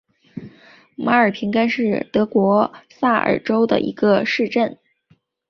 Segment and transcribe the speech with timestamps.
[0.95, 4.79] 马尔平根是德国萨尔州的一个市镇。